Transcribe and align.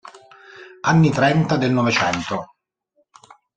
Anni 0.91 1.11
Trenta 1.17 1.57
del 1.59 1.71
Novecento. 1.75 2.43